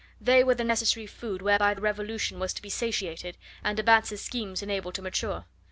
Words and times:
They 0.19 0.43
were 0.43 0.55
the 0.55 0.63
necessary 0.63 1.05
food 1.05 1.43
whereby 1.43 1.75
the 1.75 1.81
Revolution 1.81 2.39
was 2.39 2.55
to 2.55 2.61
be 2.63 2.71
satiated 2.71 3.37
and 3.63 3.77
de 3.77 3.83
Batz' 3.83 4.19
schemes 4.19 4.63
enabled 4.63 4.95
to 4.95 5.01
mature. 5.03 5.45